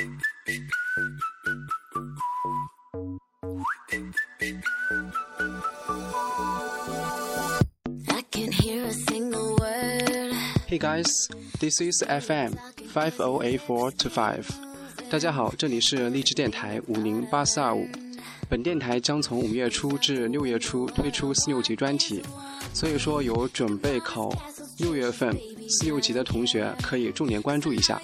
[0.00, 0.08] Hey
[10.78, 11.28] guys,
[11.58, 12.56] this is FM
[12.94, 14.46] five o eight four to five.
[15.10, 17.86] 大家好，这里是励志电台五零八四二五。
[18.48, 22.22] 本电台将从五月初至六月初推出四六级专题，
[22.72, 24.30] 所以说有准备考
[24.80, 25.36] 六月份
[25.68, 28.00] 四六级的同学可以重点关注一下。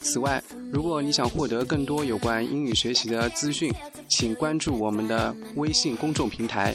[0.00, 0.42] 此外，
[0.72, 3.72] 如果你想获得更多有关英语学习的资讯，
[4.08, 6.74] 请关注我们的微信公众平台。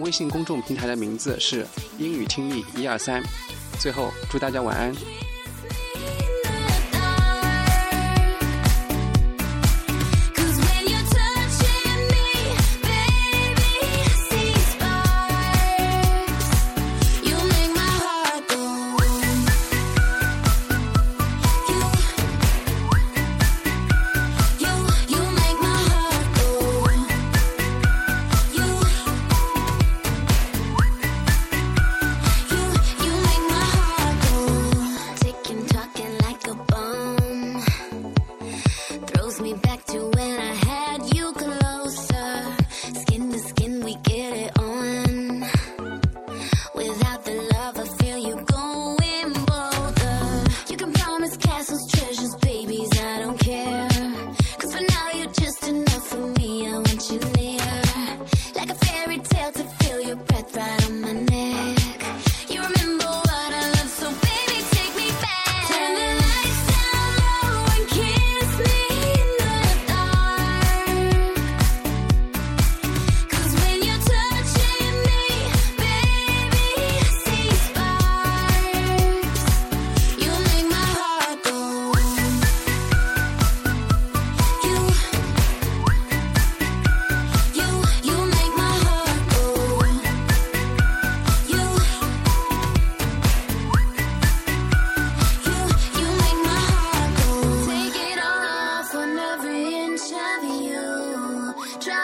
[0.00, 1.66] 微信公众平台的名字是
[1.98, 3.22] 英语听力一二三。
[3.78, 5.25] 最后，祝大家晚安。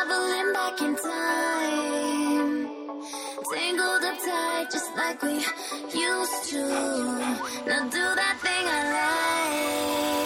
[0.03, 2.69] traveling back in time.
[3.53, 6.67] Tangled up tight, just like we used to.
[7.67, 10.22] Now do that thing I like.